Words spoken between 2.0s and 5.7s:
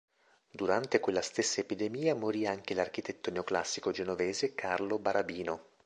morì anche l'architetto neoclassico genovese Carlo Barabino.